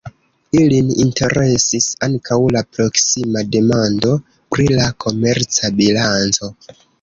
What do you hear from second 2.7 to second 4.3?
proksima demando